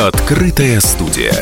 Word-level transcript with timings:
Открытая 0.00 0.80
студия. 0.80 1.34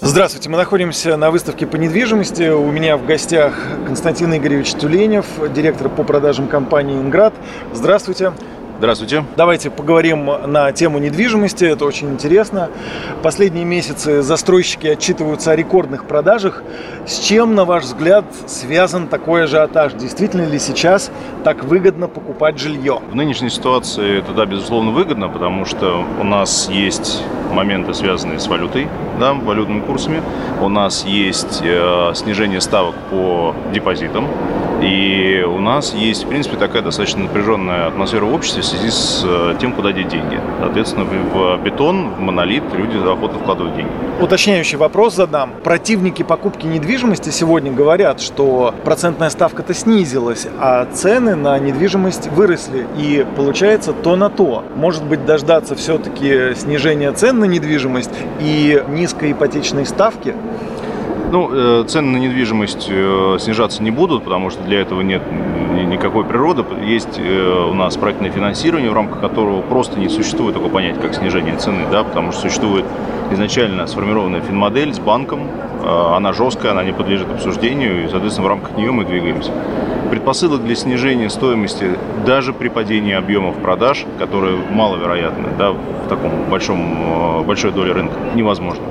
Здравствуйте, 0.00 0.48
мы 0.48 0.56
находимся 0.56 1.16
на 1.16 1.30
выставке 1.30 1.64
по 1.64 1.76
недвижимости. 1.76 2.48
У 2.48 2.72
меня 2.72 2.96
в 2.96 3.06
гостях 3.06 3.54
Константин 3.86 4.36
Игоревич 4.36 4.72
Тюленев, 4.72 5.24
директор 5.54 5.88
по 5.88 6.02
продажам 6.02 6.48
компании 6.48 6.96
«Инград». 6.96 7.34
Здравствуйте. 7.72 8.32
Здравствуйте. 8.82 9.24
Давайте 9.36 9.70
поговорим 9.70 10.28
на 10.48 10.72
тему 10.72 10.98
недвижимости, 10.98 11.64
это 11.64 11.84
очень 11.84 12.10
интересно. 12.10 12.68
Последние 13.22 13.64
месяцы 13.64 14.22
застройщики 14.22 14.88
отчитываются 14.88 15.52
о 15.52 15.56
рекордных 15.56 16.04
продажах. 16.04 16.64
С 17.06 17.20
чем, 17.20 17.54
на 17.54 17.64
ваш 17.64 17.84
взгляд, 17.84 18.24
связан 18.48 19.06
такой 19.06 19.44
ажиотаж? 19.44 19.92
Действительно 19.92 20.46
ли 20.46 20.58
сейчас 20.58 21.12
так 21.44 21.62
выгодно 21.62 22.08
покупать 22.08 22.58
жилье? 22.58 23.00
В 23.08 23.14
нынешней 23.14 23.50
ситуации 23.50 24.18
это, 24.18 24.32
да, 24.32 24.46
безусловно, 24.46 24.90
выгодно, 24.90 25.28
потому 25.28 25.64
что 25.64 26.04
у 26.20 26.24
нас 26.24 26.68
есть 26.68 27.22
моменты, 27.52 27.94
связанные 27.94 28.40
с 28.40 28.48
валютой, 28.48 28.88
да, 29.20 29.32
валютными 29.32 29.78
курсами. 29.78 30.22
У 30.60 30.68
нас 30.68 31.04
есть 31.04 31.60
э, 31.62 32.10
снижение 32.16 32.60
ставок 32.60 32.96
по 33.12 33.54
депозитам. 33.72 34.26
И 34.82 35.44
у 35.46 35.60
нас 35.60 35.94
есть, 35.94 36.24
в 36.24 36.28
принципе, 36.28 36.56
такая 36.56 36.82
достаточно 36.82 37.22
напряженная 37.22 37.86
атмосфера 37.86 38.24
в 38.24 38.34
обществе 38.34 38.64
связи 38.72 38.90
с 38.90 39.22
э, 39.24 39.54
тем, 39.60 39.72
куда 39.72 39.92
деть 39.92 40.08
деньги. 40.08 40.40
Соответственно, 40.60 41.04
в 41.04 41.62
бетон, 41.62 42.10
в 42.14 42.20
монолит 42.20 42.62
люди 42.74 42.96
охотно 42.96 43.38
вкладывают 43.38 43.76
деньги. 43.76 43.90
Уточняющий 44.20 44.78
вопрос 44.78 45.14
задам. 45.14 45.52
Противники 45.62 46.22
покупки 46.22 46.66
недвижимости 46.66 47.30
сегодня 47.30 47.72
говорят, 47.72 48.20
что 48.20 48.74
процентная 48.84 49.30
ставка-то 49.30 49.74
снизилась, 49.74 50.46
а 50.58 50.86
цены 50.86 51.34
на 51.34 51.58
недвижимость 51.58 52.28
выросли. 52.28 52.86
И 52.96 53.26
получается 53.36 53.92
то 53.92 54.16
на 54.16 54.30
то. 54.30 54.64
Может 54.74 55.04
быть, 55.04 55.24
дождаться 55.26 55.74
все-таки 55.74 56.54
снижения 56.54 57.12
цен 57.12 57.38
на 57.38 57.44
недвижимость 57.44 58.10
и 58.40 58.82
низкой 58.88 59.32
ипотечной 59.32 59.86
ставки? 59.86 60.34
Ну, 61.32 61.48
э, 61.50 61.84
цены 61.88 62.10
на 62.10 62.16
недвижимость 62.18 62.88
э, 62.90 63.38
снижаться 63.40 63.82
не 63.82 63.90
будут, 63.90 64.22
потому 64.22 64.50
что 64.50 64.62
для 64.64 64.82
этого 64.82 65.00
нет 65.00 65.22
никакой 65.88 66.24
природы. 66.24 66.62
Есть 66.84 67.18
э, 67.18 67.68
у 67.70 67.72
нас 67.72 67.96
проектное 67.96 68.30
финансирование, 68.30 68.90
в 68.90 68.92
рамках 68.92 69.22
которого 69.22 69.62
просто 69.62 69.98
не 69.98 70.10
существует 70.10 70.52
такого 70.52 70.70
понятия, 70.70 71.00
как 71.00 71.14
снижение 71.14 71.56
цены, 71.56 71.86
да, 71.90 72.04
потому 72.04 72.32
что 72.32 72.42
существует 72.42 72.84
изначально 73.30 73.86
сформированная 73.86 74.42
финмодель 74.42 74.92
с 74.92 74.98
банком, 74.98 75.48
она 75.82 76.34
жесткая, 76.34 76.72
она 76.72 76.84
не 76.84 76.92
подлежит 76.92 77.30
обсуждению, 77.30 78.04
и, 78.04 78.08
соответственно, 78.08 78.46
в 78.46 78.50
рамках 78.50 78.76
нее 78.76 78.92
мы 78.92 79.06
двигаемся. 79.06 79.52
Предпосылок 80.10 80.62
для 80.62 80.76
снижения 80.76 81.30
стоимости 81.30 81.96
даже 82.26 82.52
при 82.52 82.68
падении 82.68 83.14
объемов 83.14 83.56
продаж, 83.56 84.04
которые 84.18 84.58
маловероятны 84.70 85.48
да, 85.58 85.70
в 85.70 86.08
таком 86.10 86.50
большом, 86.50 87.42
большой 87.46 87.72
доле 87.72 87.92
рынка, 87.92 88.18
невозможно. 88.34 88.84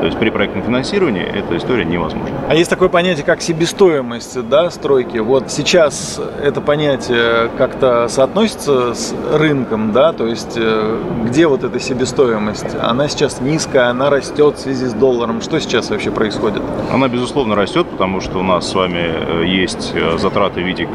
То 0.00 0.06
есть 0.06 0.18
при 0.18 0.30
проектном 0.30 0.64
финансировании 0.64 1.22
эта 1.22 1.56
история 1.56 1.84
невозможна. 1.84 2.34
А 2.48 2.54
есть 2.54 2.70
такое 2.70 2.88
понятие, 2.88 3.24
как 3.24 3.40
себестоимость 3.40 4.48
да, 4.48 4.70
стройки. 4.70 5.18
Вот 5.18 5.50
сейчас 5.50 6.20
это 6.42 6.60
понятие 6.60 7.50
как-то 7.56 8.08
соотносится 8.08 8.94
с 8.94 9.14
рынком, 9.32 9.92
да, 9.92 10.12
то 10.12 10.26
есть 10.26 10.54
э, 10.56 10.98
где 11.26 11.46
вот 11.46 11.62
эта 11.64 11.78
себестоимость? 11.78 12.74
Она 12.80 13.08
сейчас 13.08 13.40
низкая, 13.40 13.90
она 13.90 14.10
растет 14.10 14.56
в 14.56 14.60
связи 14.60 14.86
с 14.86 14.92
долларом. 14.92 15.40
Что 15.40 15.60
сейчас 15.60 15.90
вообще 15.90 16.10
происходит? 16.10 16.62
Она, 16.90 17.08
безусловно, 17.08 17.54
растет, 17.54 17.86
потому 17.88 18.20
что 18.20 18.38
у 18.38 18.42
нас 18.42 18.68
с 18.68 18.74
вами 18.74 19.04
э, 19.04 19.44
есть 19.46 19.92
э, 19.94 20.18
затраты 20.18 20.62
в 20.62 20.66
виде 20.66 20.88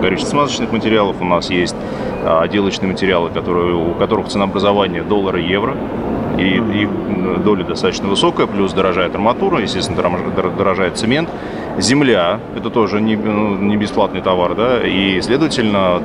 горюче-смазочных 0.00 0.72
материалов, 0.72 1.16
у 1.20 1.24
нас 1.24 1.50
есть 1.50 1.76
отделочные 2.24 2.90
материалы, 2.90 3.30
которые, 3.30 3.74
у 3.74 3.94
которых 3.94 4.28
ценообразование 4.28 5.02
доллара 5.02 5.40
и 5.40 5.46
евро 5.46 5.76
и 6.38 6.82
их 6.82 6.90
доля 7.44 7.64
достаточно 7.64 8.08
высокая, 8.08 8.46
плюс 8.46 8.72
дорожает 8.72 9.14
арматура, 9.14 9.60
естественно, 9.60 10.02
дорожает 10.56 10.96
цемент. 10.96 11.28
Земля– 11.78 12.40
это 12.56 12.70
тоже 12.70 13.02
не, 13.02 13.16
ну, 13.16 13.54
не 13.56 13.76
бесплатный 13.76 14.22
товар, 14.22 14.54
да, 14.54 14.80
и, 14.80 15.20
следовательно, 15.20 16.00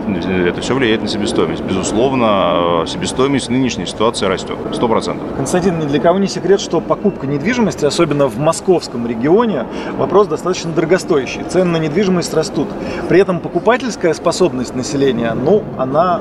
это 0.45 0.59
все 0.59 0.75
влияет 0.75 1.01
на 1.01 1.07
себестоимость. 1.07 1.63
Безусловно, 1.63 2.83
себестоимость 2.85 3.47
в 3.47 3.51
нынешней 3.51 3.85
ситуации 3.85 4.25
растет, 4.25 4.57
сто 4.73 4.89
процентов. 4.89 5.27
Константин, 5.37 5.79
ни 5.79 5.85
для 5.85 6.01
кого 6.01 6.19
не 6.19 6.27
секрет, 6.27 6.59
что 6.59 6.81
покупка 6.81 7.25
недвижимости, 7.25 7.85
особенно 7.85 8.27
в 8.27 8.37
московском 8.37 9.07
регионе, 9.07 9.65
вопрос 9.97 10.27
достаточно 10.27 10.73
дорогостоящий. 10.73 11.43
Цены 11.43 11.71
на 11.71 11.77
недвижимость 11.77 12.33
растут. 12.33 12.67
При 13.07 13.19
этом 13.19 13.39
покупательская 13.39 14.13
способность 14.13 14.75
населения, 14.75 15.33
ну, 15.33 15.63
она 15.77 16.19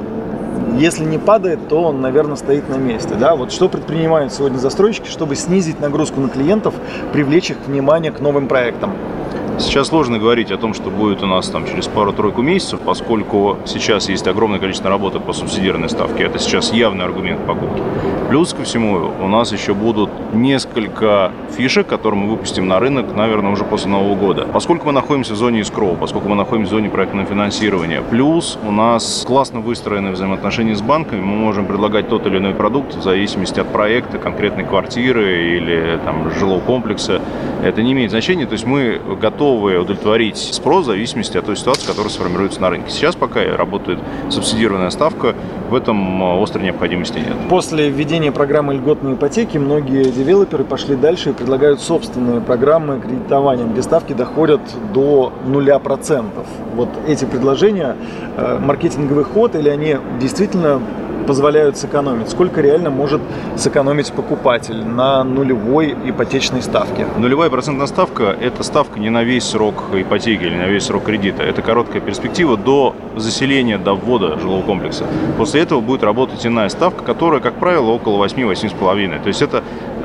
если 0.79 1.05
не 1.05 1.19
падает, 1.19 1.69
то 1.69 1.83
он, 1.83 2.01
наверное, 2.01 2.37
стоит 2.37 2.69
на 2.69 2.77
месте. 2.77 3.15
Да? 3.15 3.37
Вот 3.37 3.53
что 3.53 3.69
предпринимают 3.69 4.33
сегодня 4.33 4.59
застройщики, 4.59 5.09
чтобы 5.09 5.37
снизить 5.37 5.81
нагрузку 5.81 6.21
на 6.21 6.29
клиентов, 6.29 6.75
привлечь 7.13 7.51
их 7.51 7.59
внимание 7.67 8.13
к 8.13 8.21
новым 8.21 8.49
проектам? 8.49 8.95
Сейчас 9.61 9.89
сложно 9.89 10.19
говорить 10.19 10.51
о 10.51 10.57
том, 10.57 10.73
что 10.73 10.91
будет 10.91 11.23
у 11.23 11.27
нас 11.27 11.51
там 11.51 11.67
через 11.67 11.87
пару-тройку 11.87 12.41
месяцев, 12.41 12.81
поскольку 12.81 13.59
сейчас 13.67 14.09
есть 14.09 14.27
огромное 14.27 14.59
количество 14.59 14.89
работы 14.89 15.21
по 15.21 15.35
субсидированной 15.35 15.91
ставке. 15.91 16.25
Это 16.25 16.39
сейчас 16.39 16.73
явный 16.73 17.05
аргумент 17.05 17.45
покупки. 17.47 17.83
Плюс 18.31 18.55
ко 18.55 18.63
всему 18.63 19.13
у 19.21 19.29
нас 19.29 19.53
еще 19.53 19.75
будут 19.75 20.09
несколько 20.33 21.33
фишек, 21.57 21.87
которые 21.87 22.21
мы 22.21 22.31
выпустим 22.31 22.69
на 22.69 22.81
рынок, 22.81 23.15
наверное, 23.15 23.53
уже 23.53 23.65
после 23.65 23.91
Нового 23.91 24.15
года. 24.15 24.49
Поскольку 24.51 24.87
мы 24.87 24.93
находимся 24.93 25.35
в 25.35 25.37
зоне 25.37 25.61
искроу, 25.61 25.95
поскольку 25.95 26.31
мы 26.31 26.37
находимся 26.37 26.71
в 26.71 26.75
зоне 26.77 26.89
проектного 26.89 27.27
финансирования, 27.27 28.01
плюс 28.01 28.59
у 28.67 28.71
нас 28.71 29.25
классно 29.27 29.61
выстроены 29.61 30.13
взаимоотношения 30.13 30.75
с 30.75 30.81
банками, 30.81 31.21
мы 31.21 31.37
можем 31.37 31.67
предлагать 31.67 32.09
тот 32.09 32.27
или 32.27 32.39
иной 32.39 32.55
продукт 32.55 32.95
в 32.95 33.03
зависимости 33.03 33.61
от 33.61 33.71
проекта, 33.71 34.19
конкретной 34.19 34.65
квартиры 34.65 35.57
или 35.57 36.01
там, 36.05 36.31
жилого 36.31 36.61
комплекса. 36.61 37.21
Это 37.63 37.83
не 37.83 37.93
имеет 37.93 38.11
значения. 38.11 38.47
То 38.47 38.53
есть 38.53 38.67
мы 38.67 39.01
готовы 39.21 39.79
удовлетворить 39.79 40.37
спрос 40.37 40.85
в 40.85 40.87
зависимости 40.87 41.37
от 41.37 41.47
той 41.47 41.57
ситуации, 41.57 41.87
которая 41.87 42.11
сформируется 42.11 42.61
на 42.61 42.71
рынке. 42.71 42.91
Сейчас 42.91 43.15
пока 43.15 43.41
работает 43.57 43.99
субсидированная 44.31 44.91
ставка, 44.91 45.35
в 45.69 45.75
этом 45.75 46.23
а, 46.23 46.43
острой 46.43 46.65
необходимости 46.65 47.19
нет. 47.19 47.37
После 47.49 47.91
введения 47.91 48.33
программы 48.33 48.75
льготной 48.75 49.15
ипотеки 49.15 49.59
многие 49.59 50.05
девелоперы 50.05 50.65
пошли 50.65 50.97
дальше 50.97 51.31
и 51.31 51.33
предлагают 51.33 51.81
собственные 51.81 52.41
программы 52.41 53.01
кредитования, 53.01 53.67
где 53.67 53.83
ставки 53.83 54.13
доходят 54.13 54.61
до 54.93 55.33
нуля 55.47 55.79
процентов. 55.79 56.47
Вот 56.75 56.89
эти 57.07 57.25
предложения, 57.25 57.97
э, 58.37 58.59
маркетинговый 58.59 59.25
ход 59.25 59.55
или 59.55 59.69
они 59.69 59.97
действительно 60.21 60.81
позволяют 61.27 61.77
сэкономить? 61.77 62.31
Сколько 62.31 62.61
реально 62.61 62.91
может 62.91 63.21
сэкономить 63.57 64.13
покупатель 64.13 64.85
на 64.85 65.25
нулевой 65.25 65.95
ипотечной 66.05 66.63
ставке? 66.63 67.07
Нулевая 67.19 67.51
процентная 67.51 67.87
ставка– 67.87 68.37
это 68.41 68.63
ставка 68.63 68.99
не 68.99 69.11
на 69.11 69.23
весь 69.23 69.45
срок 69.45 69.85
ипотеки 69.95 70.43
или 70.45 70.57
на 70.57 70.67
весь 70.67 70.85
срок 70.85 71.05
кредита. 71.05 71.43
Это 71.43 71.63
короткая 71.63 72.01
перспектива 72.01 72.57
до 72.57 72.95
заселения, 73.17 73.79
до 73.79 73.95
ввода 73.95 74.39
жилого 74.39 74.63
комплекса. 74.63 75.05
После 75.37 75.63
этого 75.63 75.81
будет 75.81 76.03
работать 76.03 76.47
иная 76.47 76.69
ставка, 76.69 77.05
которая, 77.05 77.41
как 77.41 77.55
правило, 77.55 77.91
около 77.91 78.25
8-8,5. 78.25 79.23
То 79.23 79.29
есть 79.29 79.43
это 79.43 79.63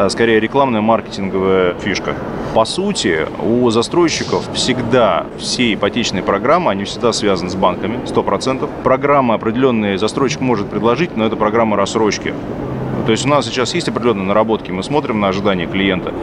скорее 0.09 0.39
рекламная 0.39 0.81
маркетинговая 0.81 1.73
фишка. 1.75 2.15
По 2.53 2.65
сути, 2.65 3.27
у 3.43 3.69
застройщиков 3.69 4.49
всегда 4.53 5.25
все 5.37 5.73
ипотечные 5.73 6.23
программы, 6.23 6.71
они 6.71 6.85
всегда 6.85 7.11
связаны 7.11 7.49
с 7.49 7.55
банками, 7.55 7.99
100%. 8.05 8.69
Программы 8.83 9.33
определенные 9.33 9.97
застройщик 9.97 10.39
может 10.41 10.69
предложить, 10.69 11.17
но 11.17 11.25
это 11.25 11.35
программа 11.35 11.75
рассрочки. 11.75 12.33
То 13.05 13.11
есть 13.11 13.25
у 13.25 13.29
нас 13.29 13.45
сейчас 13.45 13.73
есть 13.75 13.87
определенные 13.87 14.25
наработки, 14.25 14.71
мы 14.71 14.81
смотрим 14.81 15.19
на 15.19 15.27
ожидания 15.27 15.67
клиента, 15.67 16.13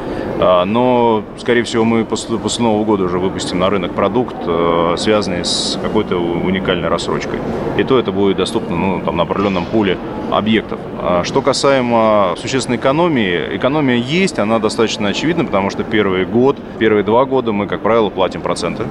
а, 0.40 0.64
но, 0.64 1.22
скорее 1.38 1.62
всего, 1.62 1.84
мы 1.84 2.04
после, 2.04 2.38
Нового 2.58 2.84
года 2.84 3.04
уже 3.04 3.18
выпустим 3.18 3.58
на 3.58 3.70
рынок 3.70 3.92
продукт, 3.92 4.34
а, 4.46 4.94
связанный 4.96 5.44
с 5.44 5.78
какой-то 5.80 6.16
уникальной 6.16 6.88
рассрочкой. 6.88 7.38
И 7.78 7.84
то 7.84 7.98
это 7.98 8.10
будет 8.10 8.36
доступно 8.36 8.76
ну, 8.76 9.00
там, 9.00 9.16
на 9.16 9.22
определенном 9.22 9.64
пуле 9.64 9.96
объектов. 10.30 10.80
А 10.98 11.22
что 11.24 11.40
касаемо 11.42 12.34
существенной 12.36 12.78
экономии, 12.78 13.56
экономия 13.56 13.96
есть, 13.96 14.38
она 14.38 14.58
достаточно 14.58 15.08
очевидна, 15.08 15.44
потому 15.44 15.70
что 15.70 15.84
первый 15.84 16.24
год, 16.24 16.56
первые 16.78 17.04
два 17.04 17.24
года 17.24 17.52
мы, 17.52 17.66
как 17.66 17.80
правило, 17.80 18.10
платим 18.10 18.40
проценты 18.40 18.84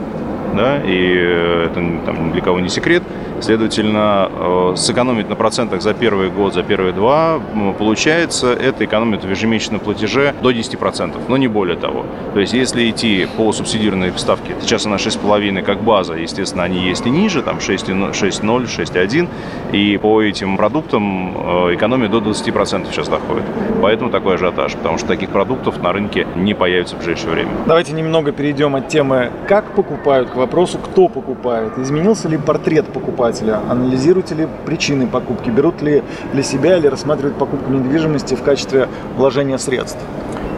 да, 0.53 0.81
и 0.83 1.65
это 1.65 1.81
там, 2.05 2.31
для 2.31 2.41
кого 2.41 2.59
не 2.59 2.69
секрет. 2.69 3.03
Следовательно, 3.41 4.29
э, 4.31 4.73
сэкономить 4.77 5.27
на 5.27 5.35
процентах 5.35 5.81
за 5.81 5.95
первый 5.95 6.29
год, 6.29 6.53
за 6.53 6.61
первые 6.61 6.93
два, 6.93 7.41
получается, 7.79 8.53
это 8.53 8.85
экономит 8.85 9.23
в 9.23 9.29
ежемесячном 9.29 9.79
платеже 9.79 10.35
до 10.43 10.51
10%, 10.51 11.17
но 11.27 11.37
не 11.37 11.47
более 11.47 11.75
того. 11.75 12.05
То 12.35 12.39
есть, 12.39 12.53
если 12.53 12.87
идти 12.87 13.27
по 13.37 13.51
субсидированной 13.51 14.13
ставке, 14.17 14.55
сейчас 14.61 14.85
она 14.85 14.97
6,5 14.97 15.63
как 15.63 15.81
база, 15.81 16.13
естественно, 16.13 16.63
они 16.63 16.79
есть 16.79 17.07
и 17.07 17.09
ниже, 17.09 17.41
там 17.41 17.57
6,0, 17.57 18.67
6,1, 18.67 19.27
и 19.71 19.97
по 19.97 20.21
этим 20.21 20.55
продуктам 20.55 21.35
э, 21.35 21.75
экономия 21.75 22.09
до 22.09 22.19
20% 22.19 22.91
сейчас 22.91 23.07
доходит. 23.07 23.45
Поэтому 23.81 24.11
такой 24.11 24.35
ажиотаж, 24.35 24.73
потому 24.75 24.99
что 24.99 25.07
таких 25.07 25.29
продуктов 25.29 25.81
на 25.81 25.91
рынке 25.91 26.27
не 26.35 26.53
появится 26.53 26.95
в 26.95 26.99
ближайшее 26.99 27.31
время. 27.31 27.51
Давайте 27.65 27.93
немного 27.93 28.31
перейдем 28.31 28.75
от 28.75 28.87
темы, 28.87 29.31
как 29.47 29.71
покупают, 29.71 30.29
к 30.29 30.35
вопросу, 30.35 30.77
кто 30.77 31.07
покупает. 31.07 31.79
Изменился 31.79 32.29
ли 32.29 32.37
портрет 32.37 32.85
покупателя? 32.85 33.30
Покупателя? 33.31 33.61
Анализируете 33.69 34.35
ли 34.35 34.47
причины 34.65 35.07
покупки? 35.07 35.49
Берут 35.49 35.81
ли 35.81 36.03
для 36.33 36.43
себя 36.43 36.77
или 36.77 36.87
рассматривают 36.87 37.37
покупку 37.37 37.71
недвижимости 37.71 38.35
в 38.35 38.43
качестве 38.43 38.87
вложения 39.15 39.57
средств? 39.57 39.99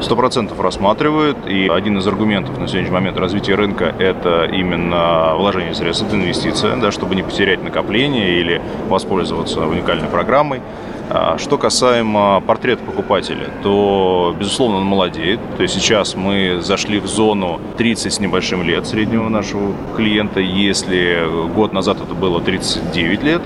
Сто 0.02 0.18
процентов 0.18 0.60
рассматривают, 0.60 1.38
и 1.48 1.70
один 1.70 1.98
из 1.98 2.08
аргументов 2.08 2.58
на 2.58 2.68
сегодняшний 2.68 2.94
момент 2.94 3.18
развития 3.18 3.56
рынка– 3.56 3.86
это 4.00 4.44
именно 4.46 5.36
вложение 5.38 5.74
средств, 5.74 6.06
это 6.06 6.16
инвестиция, 6.18 6.76
да, 6.76 6.92
чтобы 6.92 7.16
не 7.16 7.24
потерять 7.24 7.64
накопление 7.64 8.40
или 8.42 8.62
воспользоваться 8.90 9.62
уникальной 9.62 10.10
программой. 10.10 10.62
А, 11.16 11.38
что 11.38 11.60
касаемо 11.60 12.42
портрета 12.42 12.84
покупателя, 12.84 13.48
то, 13.62 14.36
безусловно, 14.40 14.78
он 14.78 14.86
молодеет. 14.86 15.40
То 15.58 15.62
есть 15.62 15.76
сейчас 15.76 16.16
мы 16.16 16.60
зашли 16.60 17.00
в 17.00 17.06
зону 17.06 17.62
30 17.78 18.12
с 18.12 18.20
небольшим 18.20 18.64
лет 18.64 18.88
среднего 18.88 19.30
нашего 19.30 19.74
клиента. 19.96 20.40
Если 20.40 21.20
год 21.54 21.72
назад 21.72 21.98
это 22.04 22.16
было 22.16 22.42
39 22.42 23.22
лет, 23.22 23.44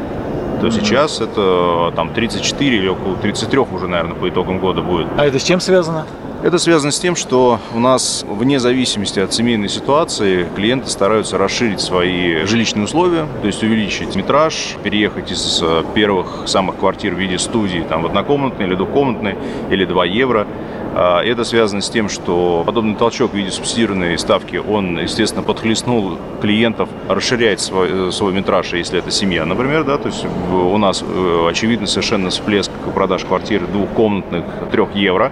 то 0.61 0.71
сейчас 0.71 1.19
это 1.19 1.91
там 1.93 2.13
34 2.13 2.77
или 2.77 2.87
около 2.87 3.17
33 3.17 3.59
уже, 3.59 3.87
наверное, 3.87 4.15
по 4.15 4.29
итогам 4.29 4.59
года 4.59 4.81
будет. 4.81 5.07
А 5.17 5.25
это 5.25 5.37
с 5.37 5.43
чем 5.43 5.59
связано? 5.59 6.05
Это 6.43 6.59
связано 6.59 6.91
с 6.91 6.99
тем, 6.99 7.15
что 7.15 7.59
у 7.73 7.79
нас 7.79 8.23
вне 8.27 8.59
зависимости 8.59 9.19
от 9.19 9.33
семейной 9.33 9.69
ситуации 9.69 10.47
клиенты 10.55 10.87
стараются 10.87 11.39
расширить 11.39 11.81
свои 11.81 12.45
жилищные 12.45 12.85
условия, 12.85 13.25
то 13.41 13.47
есть 13.47 13.63
увеличить 13.63 14.15
метраж, 14.15 14.75
переехать 14.83 15.31
из 15.31 15.59
э, 15.63 15.83
первых 15.95 16.43
самых 16.45 16.77
квартир 16.77 17.15
в 17.15 17.17
виде 17.17 17.39
студии 17.39 17.83
там, 17.89 18.03
в 18.03 18.05
однокомнатной 18.05 18.67
или 18.67 18.75
двухкомнатной 18.75 19.35
или 19.71 19.83
2 19.85 20.05
евро. 20.05 20.47
А, 20.93 21.23
это 21.23 21.43
связано 21.43 21.81
с 21.81 21.89
тем, 21.89 22.07
что 22.07 22.61
подобный 22.63 22.95
толчок 22.95 23.31
в 23.31 23.35
виде 23.35 23.49
субсидированной 23.49 24.17
ставки, 24.19 24.57
он, 24.57 24.99
естественно, 24.99 25.41
подхлестнул 25.41 26.19
клиентов 26.39 26.87
расширять 27.09 27.61
свой, 27.61 28.09
э, 28.09 28.11
свой 28.11 28.31
метраж, 28.31 28.73
если 28.73 28.99
это 28.99 29.09
семья, 29.09 29.43
например, 29.43 29.85
да, 29.85 29.97
то 29.97 30.09
есть 30.09 30.23
у 30.51 30.77
нас 30.77 31.03
э, 31.03 31.47
очевидно 31.49 31.87
совершенно 31.87 32.29
всплеск 32.29 32.71
продаж 32.93 33.25
квартир 33.25 33.65
двухкомнатных 33.65 34.45
3 34.71 34.83
евро 34.93 35.31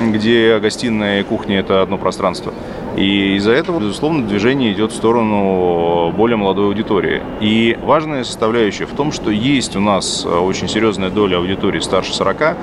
где 0.00 0.58
гостиная 0.58 1.20
и 1.20 1.24
кухня– 1.24 1.58
это 1.60 1.82
одно 1.82 1.98
пространство. 1.98 2.54
И 2.96 3.36
из-за 3.36 3.52
этого, 3.52 3.78
безусловно, 3.80 4.26
движение 4.26 4.72
идет 4.72 4.92
в 4.92 4.96
сторону 4.96 6.12
более 6.16 6.36
молодой 6.36 6.66
аудитории. 6.66 7.22
И 7.40 7.78
важная 7.82 8.24
составляющая 8.24 8.86
в 8.86 8.92
том, 8.92 9.12
что 9.12 9.30
есть 9.30 9.76
у 9.76 9.80
нас 9.80 10.26
очень 10.26 10.68
серьезная 10.68 11.10
доля 11.10 11.36
аудитории 11.36 11.80
старше 11.80 12.12
40, 12.12 12.56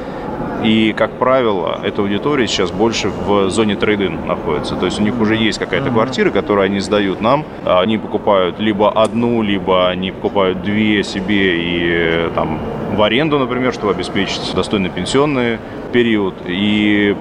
и, 0.64 0.94
как 0.98 1.20
правило, 1.20 1.80
эта 1.84 2.02
аудитория 2.02 2.48
сейчас 2.48 2.72
больше 2.72 3.10
в 3.10 3.50
зоне 3.50 3.76
трейдинг 3.76 4.26
находится. 4.26 4.76
То 4.76 4.86
есть 4.86 5.00
у 5.00 5.04
них 5.04 5.20
уже 5.22 5.36
есть 5.36 5.60
какая-то 5.60 5.92
квартира, 5.92 6.32
которую 6.32 6.66
они 6.66 6.80
сдают 6.80 7.22
нам. 7.22 7.46
Они 7.64 7.98
покупают 8.00 8.60
либо 8.60 8.90
одну, 8.92 9.44
либо 9.44 9.88
они 9.88 10.12
покупают 10.12 10.64
две 10.64 11.04
себе 11.04 11.58
и 11.58 12.30
там 12.34 12.60
в 12.96 13.02
аренду, 13.04 13.38
например, 13.38 13.72
чтобы 13.72 13.92
обеспечить 13.92 14.54
достойный 14.56 14.90
пенсионный 14.90 15.60
период. 15.94 16.34
И 16.48 17.16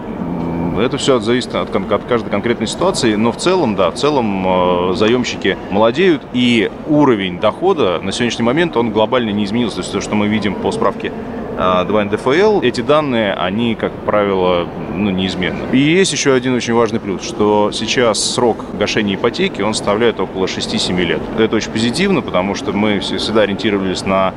это 0.81 0.99
все 0.99 1.19
зависит 1.21 1.55
от, 1.55 1.75
от 1.75 2.05
каждой 2.05 2.31
конкретной 2.31 2.67
ситуации, 2.67 3.15
но 3.15 3.33
в 3.33 3.37
целом, 3.37 3.77
да, 3.77 3.91
в 3.91 3.95
целом 3.95 4.91
э, 4.91 4.95
заемщики 4.95 5.57
молодеют, 5.71 6.23
и 6.33 6.71
уровень 6.87 7.41
дохода 7.41 8.01
на 8.03 8.13
сегодняшний 8.13 8.45
момент, 8.45 8.77
он 8.77 8.91
глобально 8.91 9.31
не 9.31 9.45
изменился. 9.45 9.83
То 9.83 10.01
что 10.01 10.15
мы 10.15 10.29
видим 10.29 10.55
по 10.55 10.73
справке 10.73 11.13
2 11.57 12.05
НДФЛ, 12.05 12.61
эти 12.61 12.83
данные, 12.83 13.33
они, 13.33 13.75
как 13.75 13.93
правило, 14.05 14.69
ну, 14.95 15.11
неизменны. 15.11 15.65
И 15.73 15.79
есть 15.79 16.13
еще 16.13 16.35
один 16.35 16.55
очень 16.55 16.75
важный 16.75 17.01
плюс, 17.01 17.23
что 17.23 17.71
сейчас 17.73 18.23
срок 18.23 18.65
гашения 18.79 19.15
ипотеки, 19.15 19.63
он 19.63 19.73
составляет 19.73 20.21
около 20.21 20.47
6-7 20.47 21.01
лет. 21.03 21.21
Это 21.39 21.57
очень 21.57 21.71
позитивно, 21.71 22.21
потому 22.21 22.55
что 22.55 22.73
мы 22.73 23.01
всегда 23.01 23.43
ориентировались 23.43 24.05
на 24.05 24.35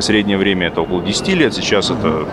среднее 0.00 0.38
время 0.38 0.68
это 0.68 0.80
около 0.80 1.02
10 1.02 1.28
лет, 1.28 1.54
сейчас 1.54 1.90
это 1.90 2.26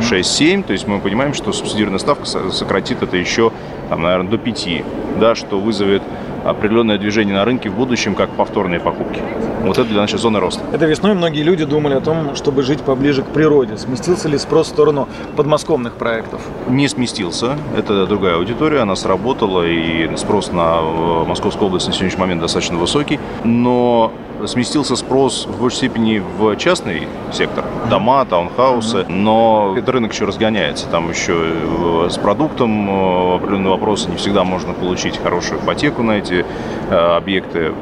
6-7, 0.00 0.64
то 0.64 0.72
есть 0.72 0.88
мы 0.88 0.98
понимаем, 0.98 1.32
что 1.32 1.52
субсидированная 1.52 2.00
ставка 2.00 2.26
сократит 2.26 3.02
это 3.02 3.16
еще, 3.16 3.52
там, 3.88 4.02
наверное, 4.02 4.30
до 4.30 4.38
5, 4.38 4.84
да, 5.20 5.34
что 5.36 5.60
вызовет 5.60 6.02
определенное 6.50 6.98
движение 6.98 7.34
на 7.34 7.44
рынке 7.44 7.68
в 7.68 7.74
будущем, 7.74 8.14
как 8.14 8.30
повторные 8.30 8.80
покупки. 8.80 9.20
Вот 9.62 9.78
это 9.78 9.88
для 9.88 10.00
нас 10.02 10.10
сейчас 10.10 10.20
зона 10.20 10.40
роста. 10.40 10.62
Это 10.72 10.86
весной 10.86 11.14
многие 11.14 11.42
люди 11.42 11.64
думали 11.64 11.94
о 11.94 12.00
том, 12.00 12.36
чтобы 12.36 12.62
жить 12.62 12.80
поближе 12.82 13.22
к 13.22 13.26
природе. 13.26 13.76
Сместился 13.76 14.28
ли 14.28 14.38
спрос 14.38 14.68
в 14.68 14.70
сторону 14.70 15.08
подмосковных 15.36 15.94
проектов? 15.94 16.40
Не 16.68 16.88
сместился. 16.88 17.56
Это 17.76 18.06
другая 18.06 18.36
аудитория, 18.36 18.80
она 18.80 18.94
сработала, 18.96 19.66
и 19.66 20.14
спрос 20.16 20.52
на 20.52 20.78
э, 20.80 21.24
Московскую 21.26 21.66
область 21.66 21.88
на 21.88 21.92
сегодняшний 21.92 22.20
момент 22.20 22.40
достаточно 22.40 22.78
высокий. 22.78 23.18
Но 23.44 24.12
сместился 24.44 24.96
спрос 24.96 25.46
в 25.46 25.60
большей 25.60 25.76
степени 25.76 26.22
в 26.38 26.56
частный 26.56 27.08
сектор. 27.32 27.64
Дома, 27.88 28.24
таунхаусы, 28.24 29.06
но 29.08 29.74
этот 29.76 29.88
рынок 29.90 30.12
еще 30.12 30.24
разгоняется. 30.24 30.86
Там 30.88 31.10
еще 31.10 31.34
э, 31.34 32.08
с 32.10 32.18
продуктом 32.18 32.88
э, 32.88 33.36
определенные 33.36 33.70
вопросы. 33.70 34.10
Не 34.10 34.16
всегда 34.16 34.44
можно 34.44 34.72
получить 34.74 35.18
хорошую 35.18 35.60
ипотеку 35.60 36.02
на 36.02 36.12
эти 36.12 36.44
э, 36.90 36.94
объекты. 36.94 37.72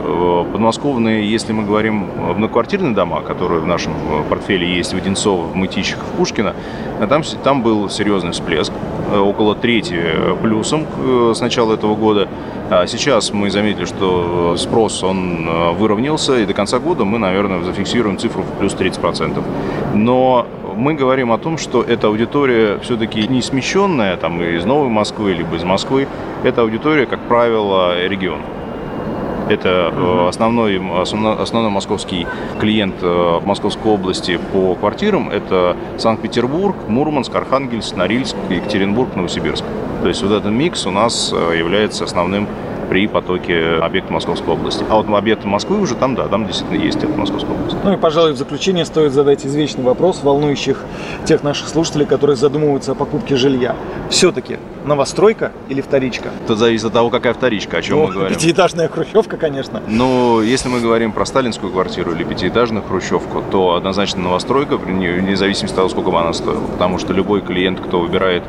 Подмосковные, 0.53 1.31
если 1.31 1.53
мы 1.53 1.65
говорим 1.65 2.09
многоквартирные 2.37 2.95
дома, 2.95 3.21
которые 3.23 3.61
в 3.61 3.67
нашем 3.67 3.93
портфеле 4.29 4.77
есть 4.77 4.93
в 4.95 4.97
Одинцово, 4.97 5.47
в 5.47 5.57
Мытищах, 5.57 5.99
в 5.99 6.17
Пушкино, 6.17 6.55
там, 7.09 7.23
там 7.43 7.63
был 7.63 7.89
серьезный 7.89 8.33
всплеск. 8.33 8.73
Около 9.13 9.55
трети 9.55 10.01
плюсом 10.43 10.87
с 11.35 11.41
начала 11.41 11.75
этого 11.75 11.95
года. 11.95 12.29
А 12.71 12.87
сейчас 12.87 13.33
мы 13.33 13.51
заметили, 13.51 13.85
что 13.85 14.57
спрос 14.57 15.03
он 15.03 15.75
выровнялся, 15.75 16.39
и 16.39 16.47
до 16.47 16.55
конца 16.55 16.79
года 16.79 17.05
мы, 17.05 17.19
наверное, 17.19 17.63
зафиксируем 17.63 18.19
цифру 18.19 18.43
в 18.43 18.59
плюс 18.59 18.75
30%. 18.75 19.43
Но 19.95 20.47
мы 20.75 20.95
говорим 20.95 21.31
о 21.31 21.39
том, 21.39 21.59
что 21.59 21.83
эта 21.83 22.07
аудитория 22.07 22.79
все-таки 22.79 23.29
не 23.29 23.43
смещенная 23.43 24.17
там, 24.17 24.43
из 24.43 24.65
Новой 24.65 24.89
Москвы, 24.89 25.35
либо 25.35 25.57
из 25.57 25.65
Москвы. 25.65 26.09
Это 26.43 26.63
аудитория, 26.63 27.07
как 27.07 27.21
правило, 27.21 27.95
регион. 28.07 28.41
Это 29.49 29.93
э, 29.93 30.29
основной, 30.29 30.81
основной 31.03 31.71
московский 31.71 32.27
клиент 32.61 33.03
в 33.03 33.05
э, 33.05 33.41
Московской 33.45 33.93
области 33.93 34.39
по 34.53 34.75
квартирам. 34.75 35.29
Это 35.29 35.77
Санкт-Петербург, 35.99 36.77
Мурманск, 36.89 37.35
Архангельск, 37.35 37.95
Норильск, 37.97 38.37
Екатеринбург, 38.49 39.15
Новосибирск. 39.17 39.65
То 40.03 40.09
есть 40.09 40.23
вот 40.23 40.33
этот 40.33 40.51
микс 40.51 40.87
у 40.87 40.91
нас 40.91 41.33
э, 41.35 41.59
является 41.59 42.05
основным 42.05 42.49
при 42.85 43.07
потоке 43.07 43.79
объекта 43.83 44.13
Московской 44.13 44.55
области. 44.55 44.85
А 44.89 44.97
вот 44.97 45.09
объекты 45.09 45.47
Москвы 45.47 45.81
уже 45.81 45.95
там, 45.95 46.15
да, 46.15 46.29
там 46.29 46.47
действительно 46.47 46.83
есть 46.83 46.99
это 46.99 47.09
Московская 47.17 47.53
область. 47.53 47.77
Ну 47.85 47.93
и, 47.93 47.97
пожалуй, 47.97 48.33
в 48.33 48.37
заключение 48.37 48.85
стоит 48.85 49.13
задать 49.13 49.47
извечный 49.47 49.85
вопрос, 49.85 50.23
волнующих 50.23 50.85
тех 51.25 51.43
наших 51.43 51.69
слушателей, 51.69 52.07
которые 52.07 52.37
задумываются 52.37 52.93
о 52.93 52.95
покупке 52.95 53.37
жилья. 53.37 53.77
Все-таки 54.11 54.59
новостройка 54.85 55.53
или 55.69 55.81
вторичка? 55.81 56.31
Это 56.45 56.57
зависит 56.57 56.87
от 56.87 56.93
того, 56.93 57.11
какая 57.11 57.35
вторичка, 57.35 57.79
о 57.79 57.83
чем 57.83 57.99
ну, 57.99 58.07
мы 58.07 58.13
говорим. 58.13 58.37
Пятиэтажная 58.37 58.89
хрущевка, 58.89 59.37
конечно. 59.37 59.83
Ну, 59.89 60.41
если 60.41 60.69
мы 60.69 60.81
говорим 60.81 61.13
про 61.13 61.25
сталинскую 61.25 61.73
квартиру 61.73 62.13
или 62.13 62.25
пятиэтажную 62.25 62.85
хрущевку, 62.85 63.43
то 63.51 63.75
однозначно 63.75 64.23
новостройка, 64.23 64.77
вне 64.77 65.37
зависимости 65.37 65.75
от 65.75 65.77
того, 65.77 65.89
сколько 65.89 66.11
бы 66.11 66.21
она 66.21 66.33
стоила. 66.33 66.67
Потому 66.67 66.99
что 66.99 67.13
любой 67.13 67.41
клиент, 67.41 67.81
кто 67.81 68.01
выбирает 68.01 68.43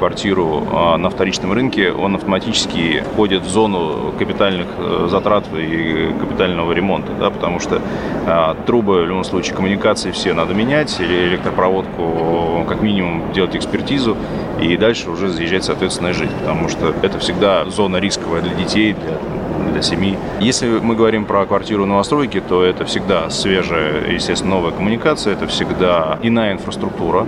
квартиру 0.00 0.66
а, 0.72 0.96
на 0.96 1.10
вторичном 1.10 1.52
рынке, 1.52 1.92
он 1.92 2.16
автоматически 2.16 3.04
входит 3.12 3.42
в 3.42 3.48
зону 3.48 4.14
капитальных 4.18 4.66
э, 4.78 5.08
затрат 5.10 5.44
и 5.54 6.10
капитального 6.18 6.72
ремонта, 6.72 7.12
да, 7.20 7.28
потому 7.28 7.60
что 7.60 7.82
а, 8.26 8.56
трубы, 8.64 9.02
в 9.02 9.06
любом 9.06 9.24
случае, 9.24 9.54
коммуникации 9.54 10.10
все 10.10 10.32
надо 10.32 10.54
менять, 10.54 10.98
или 11.00 11.28
электропроводку 11.28 12.64
как 12.66 12.80
минимум 12.80 13.30
делать 13.34 13.54
экспертизу, 13.54 14.16
и 14.58 14.74
дальше 14.78 15.10
уже 15.10 15.28
заезжать, 15.28 15.64
соответственно, 15.64 16.14
жить, 16.14 16.30
потому 16.40 16.70
что 16.70 16.94
это 17.02 17.18
всегда 17.18 17.66
зона 17.66 17.98
рисковая 17.98 18.40
для 18.40 18.54
детей, 18.54 18.94
для, 18.94 19.72
для 19.72 19.82
семьи. 19.82 20.16
Если 20.40 20.66
мы 20.66 20.96
говорим 20.96 21.26
про 21.26 21.44
квартиру 21.44 21.84
новостройки, 21.84 22.40
то 22.40 22.64
это 22.64 22.86
всегда 22.86 23.28
свежая, 23.28 24.10
естественно, 24.10 24.54
новая 24.54 24.70
коммуникация, 24.70 25.34
это 25.34 25.46
всегда 25.46 26.18
иная 26.22 26.54
инфраструктура, 26.54 27.26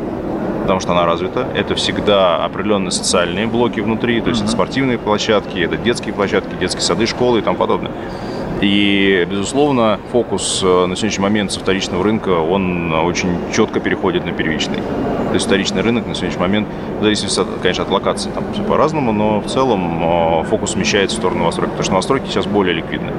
потому 0.63 0.81
что 0.81 0.93
она 0.93 1.05
развита. 1.05 1.47
Это 1.55 1.75
всегда 1.75 2.45
определенные 2.45 2.91
социальные 2.91 3.47
блоки 3.47 3.81
внутри, 3.81 4.21
то 4.21 4.31
есть 4.31 4.43
uh-huh. 4.43 4.49
спортивные 4.49 4.99
площадки, 4.99 5.59
это 5.59 5.77
детские 5.77 6.15
площадки, 6.15 6.55
детские 6.59 6.83
сады, 6.83 7.07
школы 7.07 7.41
и 7.41 7.43
тому 7.43 7.57
подобное. 7.57 7.93
И, 8.61 9.27
безусловно, 9.29 9.99
фокус 10.13 10.61
э, 10.63 10.87
на 10.87 10.95
сегодняшний 10.95 11.23
момент 11.23 11.51
со 11.51 11.59
вторичного 11.59 12.05
рынка, 12.05 12.29
он 12.29 12.93
очень 12.93 13.37
четко 13.53 13.81
переходит 13.81 14.25
на 14.25 14.31
первичный. 14.31 14.77
То 14.77 15.35
есть 15.35 15.47
вторичный 15.47 15.83
рынок 15.83 16.07
на 16.07 16.15
сегодняшний 16.15 16.41
момент, 16.41 16.69
в 17.01 17.03
зависимости, 17.03 17.41
от, 17.41 17.49
конечно, 17.61 17.83
от 17.83 17.91
локации, 17.91 18.31
там 18.31 18.45
все 18.53 18.63
по-разному, 18.63 19.11
но 19.13 19.41
в 19.41 19.47
целом 19.47 20.43
э, 20.43 20.45
фокус 20.45 20.73
смещается 20.73 21.17
в 21.17 21.19
сторону 21.19 21.41
новостройки, 21.41 21.71
потому 21.71 21.85
что 21.85 21.93
новостройки 21.93 22.27
сейчас 22.29 22.47
более 22.47 22.75
ликвидны 22.75 23.11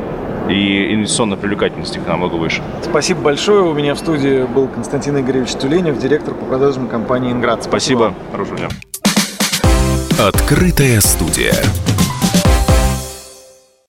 и 0.49 0.93
инвестиционная 0.93 1.37
привлекательность 1.37 1.95
их 1.95 2.05
намного 2.07 2.35
выше. 2.35 2.61
Спасибо 2.81 3.21
большое. 3.21 3.63
У 3.63 3.73
меня 3.73 3.95
в 3.95 3.99
студии 3.99 4.43
был 4.43 4.67
Константин 4.67 5.19
Игоревич 5.19 5.51
Тюленев, 5.55 5.97
директор 5.99 6.33
по 6.33 6.45
продажам 6.45 6.87
компании 6.87 7.31
«Инград». 7.31 7.63
Спасибо. 7.63 7.83
Спасибо. 7.83 8.13
Хорошего 8.31 8.57
дня. 8.57 8.69
Открытая 10.19 11.01
студия. 11.01 11.53